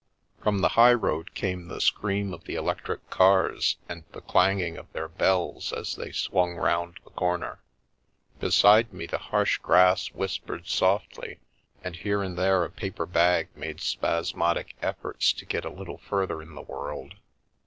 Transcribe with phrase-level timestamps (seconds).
[0.41, 4.91] From the high road came the scream of the electru cars and the clanging of
[4.93, 7.61] their bells as they swung rounc the corner.
[8.39, 11.39] Beside me the harsh grass whispered softly
[11.83, 15.19] and here and there a paper bag made spasmodic effort!
[15.21, 17.13] to get a little further in the world.